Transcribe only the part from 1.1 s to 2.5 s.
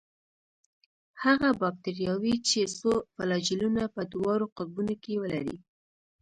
هغه باکتریاوې